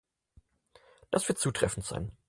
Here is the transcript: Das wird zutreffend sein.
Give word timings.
Das 1.11 1.27
wird 1.27 1.37
zutreffend 1.37 1.85
sein. 1.85 2.11